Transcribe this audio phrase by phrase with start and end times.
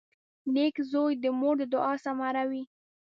[0.53, 2.63] •نېک زوی د مور د دعا ثمره وي.